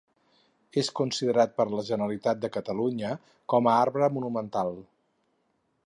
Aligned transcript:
És 0.81 0.87
considerat 0.99 1.53
per 1.59 1.67
la 1.73 1.83
Generalitat 1.91 2.41
de 2.45 2.51
Catalunya 2.57 3.13
com 3.55 3.71
a 3.71 3.75
Arbre 3.85 4.11
Monumental. 4.19 4.75